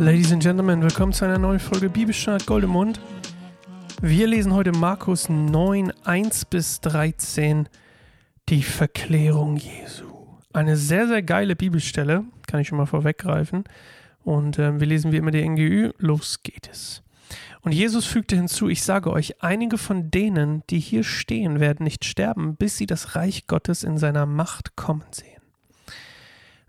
[0.00, 3.00] Ladies and Gentlemen, willkommen zu einer neuen Folge Bibelstart Goldemund.
[4.00, 7.68] Wir lesen heute Markus 9, 1 bis 13,
[8.48, 10.04] die Verklärung Jesu.
[10.52, 13.64] Eine sehr, sehr geile Bibelstelle, kann ich schon mal vorweggreifen.
[14.22, 15.90] Und äh, wir lesen wie immer die NGÜ.
[15.98, 17.02] Los geht es.
[17.62, 22.04] Und Jesus fügte hinzu, ich sage euch, einige von denen, die hier stehen, werden nicht
[22.04, 25.37] sterben, bis sie das Reich Gottes in seiner Macht kommen sehen.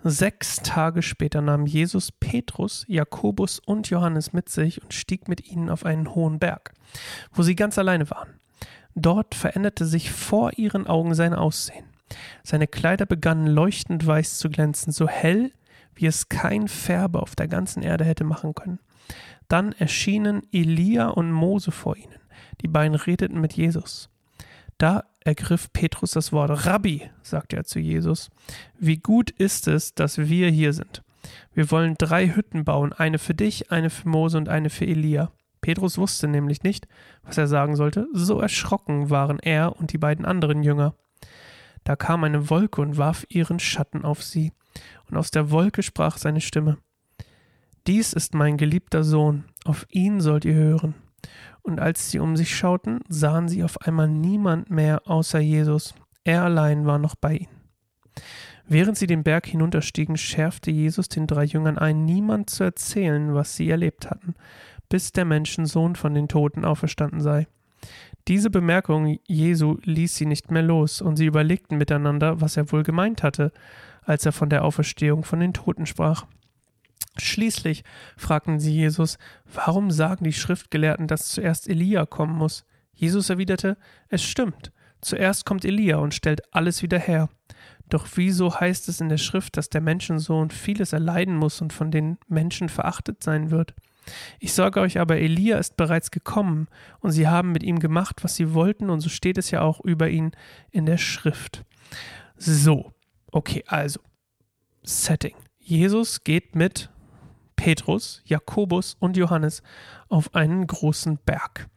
[0.03, 5.69] Sechs Tage später nahm Jesus Petrus, Jakobus und Johannes mit sich und stieg mit ihnen
[5.69, 6.73] auf einen hohen Berg,
[7.33, 8.39] wo sie ganz alleine waren.
[8.95, 11.85] Dort veränderte sich vor ihren Augen sein Aussehen.
[12.43, 15.51] Seine Kleider begannen leuchtend weiß zu glänzen, so hell,
[15.95, 18.79] wie es kein Färber auf der ganzen Erde hätte machen können.
[19.49, 22.15] Dann erschienen Elia und Mose vor ihnen.
[22.61, 24.09] Die beiden redeten mit Jesus.
[24.79, 26.65] Da ergriff Petrus das Wort.
[26.65, 28.29] Rabbi, sagte er zu Jesus,
[28.79, 31.03] wie gut ist es, dass wir hier sind.
[31.53, 35.31] Wir wollen drei Hütten bauen, eine für dich, eine für Mose und eine für Elia.
[35.59, 36.87] Petrus wusste nämlich nicht,
[37.23, 40.95] was er sagen sollte, so erschrocken waren er und die beiden anderen Jünger.
[41.83, 44.53] Da kam eine Wolke und warf ihren Schatten auf sie,
[45.09, 46.77] und aus der Wolke sprach seine Stimme
[47.85, 50.95] Dies ist mein geliebter Sohn, auf ihn sollt ihr hören.
[51.69, 55.93] Und als sie um sich schauten, sahen sie auf einmal niemand mehr außer Jesus.
[56.23, 57.61] Er allein war noch bei ihnen.
[58.67, 63.55] Während sie den Berg hinunterstiegen, schärfte Jesus den drei Jüngern ein, niemand zu erzählen, was
[63.55, 64.33] sie erlebt hatten,
[64.89, 67.45] bis der Menschensohn von den Toten auferstanden sei.
[68.27, 72.81] Diese Bemerkung Jesu ließ sie nicht mehr los, und sie überlegten miteinander, was er wohl
[72.81, 73.51] gemeint hatte,
[74.01, 76.25] als er von der Auferstehung von den Toten sprach.
[77.19, 77.83] Schließlich
[78.17, 82.65] fragten sie Jesus, warum sagen die Schriftgelehrten, dass zuerst Elia kommen muss?
[82.93, 83.77] Jesus erwiderte,
[84.09, 84.71] es stimmt,
[85.01, 87.29] zuerst kommt Elia und stellt alles wieder her.
[87.89, 91.91] Doch wieso heißt es in der Schrift, dass der Menschensohn vieles erleiden muss und von
[91.91, 93.73] den Menschen verachtet sein wird?
[94.39, 96.67] Ich sage euch aber, Elia ist bereits gekommen,
[96.99, 99.81] und sie haben mit ihm gemacht, was sie wollten, und so steht es ja auch
[99.81, 100.31] über ihn
[100.71, 101.63] in der Schrift.
[102.37, 102.93] So,
[103.31, 103.99] okay, also,
[104.83, 105.35] Setting.
[105.59, 106.89] Jesus geht mit
[107.59, 109.63] Petrus, Jakobus und Johannes
[110.07, 111.67] auf einen großen Berg.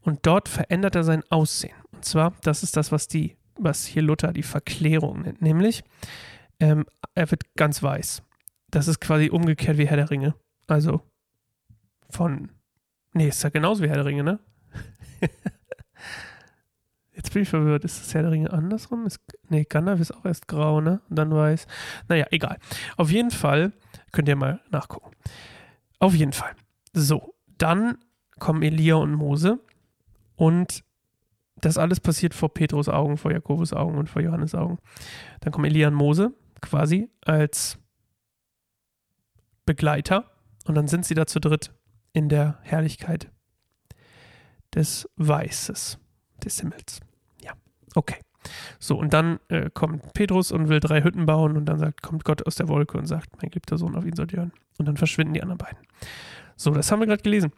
[0.00, 1.76] Und dort verändert er sein Aussehen.
[1.92, 5.84] Und zwar, das ist das, was die, was hier Luther die Verklärung nennt, nämlich
[6.58, 8.22] ähm, er wird ganz weiß.
[8.70, 10.34] Das ist quasi umgekehrt wie Herr der Ringe.
[10.68, 11.02] Also
[12.08, 12.50] von.
[13.12, 14.38] Nee, ist ja genauso wie Herr der Ringe, ne?
[17.12, 17.84] Jetzt bin ich verwirrt.
[17.84, 19.04] Ist das Herr der Ringe andersrum?
[19.04, 19.20] Ist,
[19.50, 21.02] nee, Gandalf ist auch erst grau, ne?
[21.10, 21.66] Und dann weiß.
[22.08, 22.56] Naja, egal.
[22.96, 23.72] Auf jeden Fall
[24.16, 25.14] Könnt ihr mal nachgucken.
[25.98, 26.56] Auf jeden Fall.
[26.94, 27.98] So, dann
[28.38, 29.60] kommen Elia und Mose
[30.36, 30.82] und
[31.56, 34.78] das alles passiert vor Petrus Augen, vor Jakobus Augen und vor Johannes Augen.
[35.40, 36.32] Dann kommen Elia und Mose
[36.62, 37.78] quasi als
[39.66, 40.30] Begleiter
[40.64, 41.74] und dann sind sie da zu dritt
[42.14, 43.30] in der Herrlichkeit
[44.74, 45.98] des Weißes,
[46.42, 47.00] des Himmels.
[47.42, 47.52] Ja,
[47.94, 48.16] okay.
[48.78, 52.24] So, und dann äh, kommt Petrus und will drei Hütten bauen und dann sagt, kommt
[52.24, 54.52] Gott aus der Wolke und sagt, mein geliebter Sohn, auf ihn sollt ihr hören.
[54.78, 55.78] Und dann verschwinden die anderen beiden.
[56.56, 57.52] So, das haben wir gerade gelesen.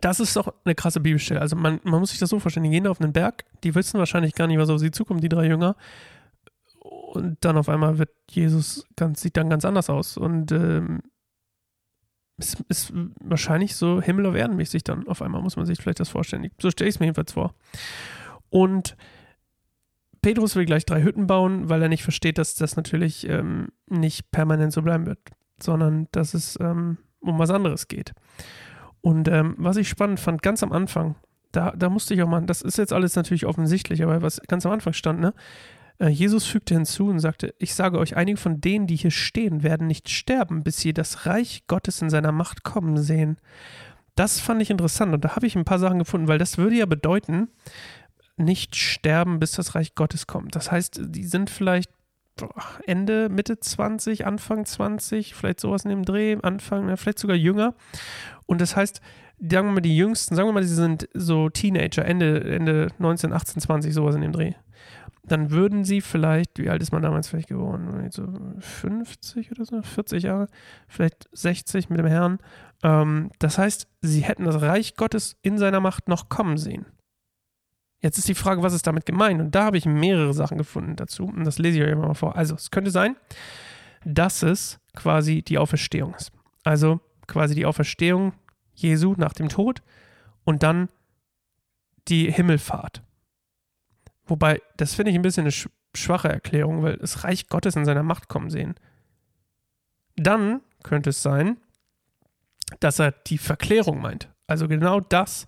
[0.00, 1.40] Das ist doch eine krasse Bibelstelle.
[1.40, 3.74] Also man, man muss sich das so vorstellen, die gehen da auf einen Berg, die
[3.74, 5.76] wissen wahrscheinlich gar nicht, was auf sie zukommt, die drei Jünger.
[6.80, 10.16] Und dann auf einmal wird Jesus ganz, sieht dann ganz anders aus.
[10.16, 11.02] Und ähm,
[12.36, 16.00] es ist wahrscheinlich so Himmel auf Erden mäßig dann auf einmal, muss man sich vielleicht
[16.00, 16.50] das vorstellen.
[16.60, 17.54] So stelle ich es mir jedenfalls vor.
[18.50, 18.96] Und
[20.22, 24.30] Petrus will gleich drei Hütten bauen, weil er nicht versteht, dass das natürlich ähm, nicht
[24.30, 25.18] permanent so bleiben wird,
[25.62, 28.14] sondern dass es ähm, um was anderes geht.
[29.00, 31.16] Und ähm, was ich spannend fand, ganz am Anfang,
[31.52, 34.66] da, da musste ich auch mal, das ist jetzt alles natürlich offensichtlich, aber was ganz
[34.66, 35.34] am Anfang stand, ne?
[35.98, 39.62] Äh, Jesus fügte hinzu und sagte, ich sage euch, einige von denen, die hier stehen,
[39.62, 43.38] werden nicht sterben, bis sie das Reich Gottes in seiner Macht kommen sehen.
[44.14, 46.76] Das fand ich interessant und da habe ich ein paar Sachen gefunden, weil das würde
[46.76, 47.48] ja bedeuten,
[48.38, 50.54] nicht sterben, bis das Reich Gottes kommt.
[50.56, 51.90] Das heißt, die sind vielleicht
[52.86, 57.74] Ende, Mitte 20, Anfang 20, vielleicht sowas in dem Dreh, Anfang, vielleicht sogar jünger.
[58.46, 59.00] Und das heißt,
[59.40, 63.32] sagen wir mal, die Jüngsten, sagen wir mal, sie sind so Teenager, Ende, Ende 19,
[63.32, 64.52] 18, 20, sowas in dem Dreh.
[65.24, 68.08] Dann würden sie vielleicht, wie alt ist man damals vielleicht geworden?
[68.10, 68.26] So
[68.60, 70.46] 50 oder so, 40 Jahre,
[70.86, 72.38] vielleicht 60 mit dem Herrn.
[72.82, 76.86] Ähm, das heißt, sie hätten das Reich Gottes in seiner Macht noch kommen sehen.
[78.00, 79.40] Jetzt ist die Frage, was ist damit gemeint?
[79.40, 81.24] Und da habe ich mehrere Sachen gefunden dazu.
[81.24, 82.36] Und das lese ich euch mal vor.
[82.36, 83.16] Also, es könnte sein,
[84.04, 86.32] dass es quasi die Auferstehung ist.
[86.64, 88.32] Also quasi die Auferstehung
[88.74, 89.82] Jesu nach dem Tod
[90.44, 90.88] und dann
[92.08, 93.02] die Himmelfahrt.
[94.26, 95.54] Wobei, das finde ich ein bisschen eine
[95.94, 98.74] schwache Erklärung, weil das Reich Gottes in seiner Macht kommen sehen.
[100.16, 101.58] Dann könnte es sein,
[102.80, 104.30] dass er die Verklärung meint.
[104.46, 105.46] Also genau das,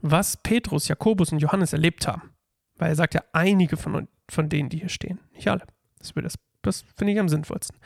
[0.00, 2.34] was Petrus, Jakobus und Johannes erlebt haben.
[2.76, 5.66] Weil er sagt ja, einige von, von denen, die hier stehen, nicht alle.
[5.98, 7.78] Das, das, das finde ich am sinnvollsten.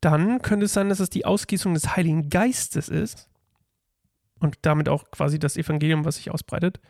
[0.00, 3.30] Dann könnte es sein, dass es die Ausgießung des Heiligen Geistes ist
[4.38, 6.80] und damit auch quasi das Evangelium, was sich ausbreitet.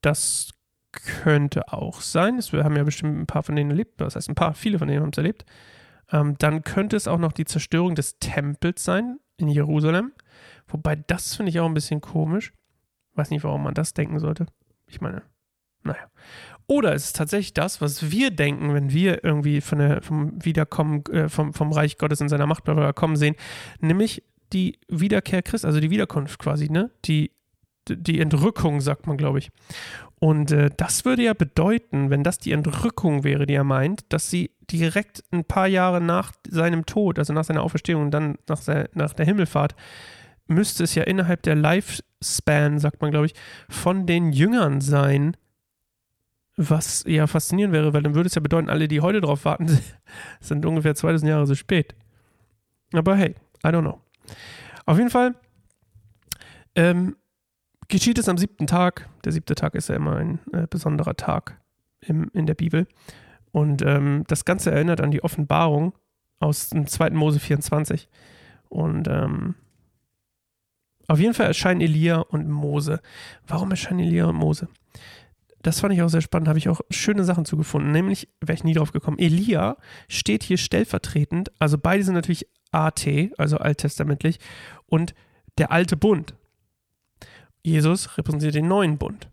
[0.00, 0.52] Das
[0.92, 2.38] könnte auch sein.
[2.50, 4.00] Wir haben ja bestimmt ein paar von denen erlebt.
[4.00, 5.44] Das heißt, ein paar, viele von denen haben es erlebt.
[6.12, 10.12] Ähm, dann könnte es auch noch die Zerstörung des Tempels sein in Jerusalem.
[10.68, 12.52] Wobei das finde ich auch ein bisschen komisch.
[13.14, 14.46] Weiß nicht, warum man das denken sollte.
[14.86, 15.22] Ich meine,
[15.82, 16.10] naja.
[16.66, 21.04] Oder ist es tatsächlich das, was wir denken, wenn wir irgendwie von der, vom Wiederkommen,
[21.06, 22.64] äh, vom, vom Reich Gottes in seiner Macht
[22.94, 23.34] kommen sehen,
[23.80, 24.22] nämlich
[24.52, 26.90] die Wiederkehr Christ, also die Wiederkunft quasi, ne?
[27.04, 27.32] Die,
[27.88, 29.50] die Entrückung, sagt man, glaube ich.
[30.20, 34.30] Und äh, das würde ja bedeuten, wenn das die Entrückung wäre, die er meint, dass
[34.30, 38.62] sie direkt ein paar Jahre nach seinem Tod, also nach seiner Auferstehung und dann nach,
[38.62, 39.74] se nach der Himmelfahrt,
[40.52, 43.34] müsste es ja innerhalb der Lifespan, sagt man, glaube ich,
[43.68, 45.36] von den Jüngern sein,
[46.56, 49.78] was ja faszinierend wäre, weil dann würde es ja bedeuten, alle, die heute drauf warten,
[50.40, 51.94] sind ungefähr 2000 Jahre so spät.
[52.92, 53.34] Aber hey,
[53.64, 54.00] I don't know.
[54.84, 55.34] Auf jeden Fall
[56.74, 57.16] ähm,
[57.88, 59.08] geschieht es am siebten Tag.
[59.24, 61.60] Der siebte Tag ist ja immer ein äh, besonderer Tag
[62.00, 62.86] im, in der Bibel.
[63.52, 65.92] Und ähm, das Ganze erinnert an die Offenbarung
[66.40, 67.10] aus dem 2.
[67.10, 68.08] Mose 24.
[68.68, 69.54] Und ähm,
[71.12, 73.00] auf jeden Fall erscheinen Elia und Mose.
[73.46, 74.68] Warum erscheinen Elia und Mose?
[75.60, 77.92] Das fand ich auch sehr spannend, habe ich auch schöne Sachen zugefunden.
[77.92, 79.76] Nämlich, wäre ich nie drauf gekommen, Elia
[80.08, 83.06] steht hier stellvertretend, also beide sind natürlich AT,
[83.36, 84.38] also alttestamentlich,
[84.86, 85.14] und
[85.58, 86.34] der alte Bund.
[87.62, 89.28] Jesus repräsentiert den neuen Bund.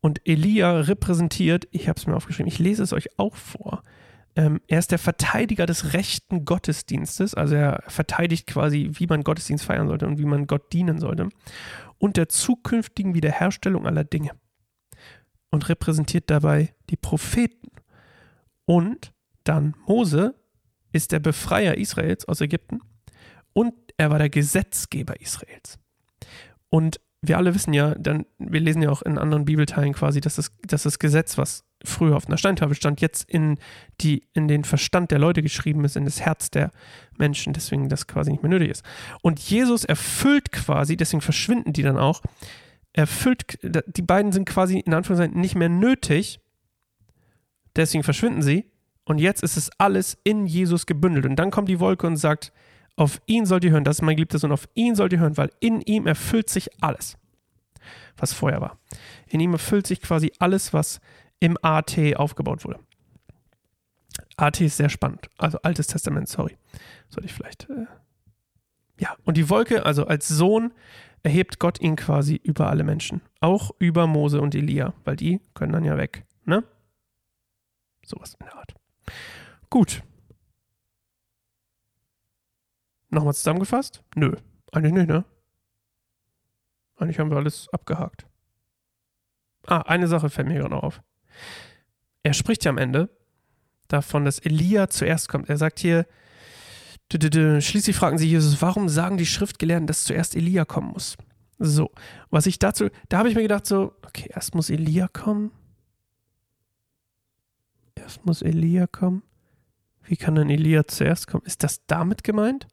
[0.00, 3.82] Und Elia repräsentiert, ich habe es mir aufgeschrieben, ich lese es euch auch vor.
[4.36, 9.64] Ähm, er ist der Verteidiger des rechten Gottesdienstes, also er verteidigt quasi, wie man Gottesdienst
[9.64, 11.28] feiern sollte und wie man Gott dienen sollte.
[11.98, 14.30] Und der zukünftigen Wiederherstellung aller Dinge.
[15.50, 17.70] Und repräsentiert dabei die Propheten.
[18.66, 19.12] Und
[19.44, 20.34] dann Mose
[20.92, 22.80] ist der Befreier Israels aus Ägypten
[23.52, 25.78] und er war der Gesetzgeber Israels.
[26.70, 30.36] Und wir alle wissen ja, dann, wir lesen ja auch in anderen Bibelteilen quasi, dass
[30.36, 33.58] das, dass das Gesetz, was früher auf einer Steintafel stand, jetzt in,
[34.00, 36.70] die, in den Verstand der Leute geschrieben ist, in das Herz der
[37.16, 38.84] Menschen, deswegen das quasi nicht mehr nötig ist.
[39.22, 42.22] Und Jesus erfüllt quasi, deswegen verschwinden die dann auch,
[42.92, 46.40] erfüllt, die beiden sind quasi in Anführungszeichen nicht mehr nötig,
[47.76, 48.70] deswegen verschwinden sie.
[49.04, 51.24] Und jetzt ist es alles in Jesus gebündelt.
[51.24, 52.52] Und dann kommt die Wolke und sagt,
[52.96, 55.36] auf ihn sollt ihr hören, das ist mein geliebter Sohn, auf ihn sollt ihr hören,
[55.36, 57.16] weil in ihm erfüllt sich alles,
[58.16, 58.78] was vorher war.
[59.28, 61.00] In ihm erfüllt sich quasi alles, was
[61.40, 62.80] im AT aufgebaut wurde.
[64.36, 66.56] AT ist sehr spannend, also Altes Testament, sorry.
[67.08, 67.68] Sollte ich vielleicht.
[67.70, 67.86] Äh
[69.00, 70.72] ja, und die Wolke, also als Sohn,
[71.22, 73.20] erhebt Gott ihn quasi über alle Menschen.
[73.40, 76.64] Auch über Mose und Elia, weil die können dann ja weg, ne?
[78.04, 78.74] Sowas in der Art.
[79.70, 80.02] Gut,
[83.10, 84.02] Nochmal zusammengefasst?
[84.14, 84.34] Nö,
[84.72, 85.24] eigentlich nicht, ne?
[86.96, 88.26] Eigentlich haben wir alles abgehakt.
[89.66, 91.02] Ah, eine Sache fällt mir gerade noch auf.
[92.22, 93.08] Er spricht ja am Ende
[93.88, 95.48] davon, dass Elia zuerst kommt.
[95.48, 96.06] Er sagt hier,
[97.10, 101.16] schließlich fragen sie Jesus, warum sagen die Schriftgelehrten, dass zuerst Elia kommen muss?
[101.58, 101.90] So,
[102.30, 105.50] was ich dazu, da habe ich mir gedacht, so, okay, erst muss Elia kommen.
[107.94, 109.22] Erst muss Elia kommen.
[110.02, 111.44] Wie kann denn Elia zuerst kommen?
[111.44, 112.68] Ist das damit gemeint?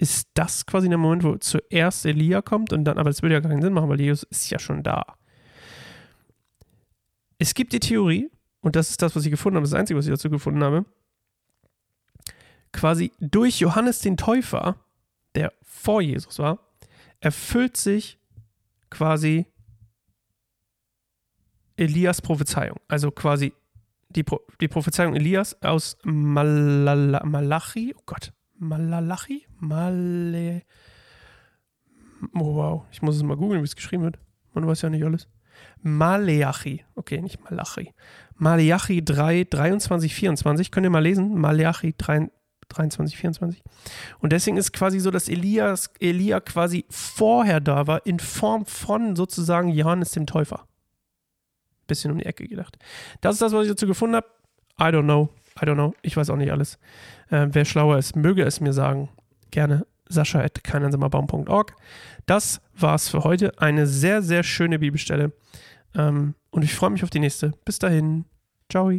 [0.00, 3.40] ist das quasi der Moment, wo zuerst Elia kommt und dann, aber es würde ja
[3.42, 5.04] keinen Sinn machen, weil Jesus ist ja schon da.
[7.40, 8.30] Es gibt die Theorie,
[8.60, 10.84] und das ist das, was ich gefunden habe, das Einzige, was ich dazu gefunden habe,
[12.70, 14.76] quasi durch Johannes den Täufer,
[15.34, 16.58] der vor Jesus war,
[17.20, 18.18] erfüllt sich
[18.90, 19.46] quasi
[21.76, 22.78] Elias Prophezeiung.
[22.88, 23.54] Also quasi
[24.10, 29.46] die, Pro die Prophezeiung Elias aus Malala Malachi, oh Gott, Malalachi?
[29.60, 30.62] Male.
[32.34, 32.84] Oh, wow.
[32.92, 34.18] Ich muss es mal googeln, wie es geschrieben wird.
[34.52, 35.26] Man weiß ja nicht alles.
[35.82, 36.84] Maleachi.
[36.94, 37.92] Okay, nicht Malachi.
[38.36, 40.70] Maleachi 3, 23, 24.
[40.70, 41.38] Könnt ihr mal lesen?
[41.38, 42.30] Maleachi 3,
[42.68, 43.62] 23, 24.
[44.20, 49.16] Und deswegen ist quasi so, dass Elias, Elia quasi vorher da war, in Form von
[49.16, 50.66] sozusagen Johannes dem Täufer.
[51.86, 52.78] Bisschen um die Ecke gedacht.
[53.20, 54.26] Das ist das, was ich dazu gefunden habe.
[54.78, 55.28] I don't know.
[55.60, 55.94] I don't know.
[56.02, 56.78] Ich weiß auch nicht alles.
[57.28, 59.10] Äh, wer schlauer ist, möge es mir sagen.
[59.50, 61.74] Gerne sascha.keineinsamerbaum.org.
[62.26, 63.58] Das war's für heute.
[63.58, 65.32] Eine sehr, sehr schöne Bibelstelle.
[65.94, 67.52] Ähm, und ich freue mich auf die nächste.
[67.64, 68.26] Bis dahin.
[68.68, 68.92] Ciao.